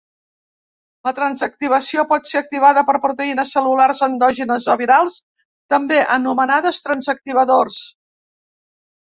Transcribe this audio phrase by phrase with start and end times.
[1.07, 5.19] La transactivació pot ser activada per proteïnes cel·lulars endògenes o virals,
[5.75, 7.81] també anomenades transactivadors.